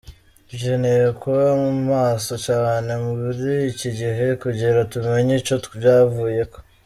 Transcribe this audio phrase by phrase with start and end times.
[0.49, 1.45] "Dukeneye kuba
[1.89, 6.57] maso cane muri iki gihe kugira tumenye ico vyavuyeko.